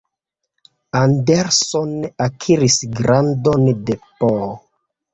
Anderson 0.99 1.93
akiris 2.27 2.81
gradon 2.97 3.63
de 3.91 4.01
Ph. 4.19 4.53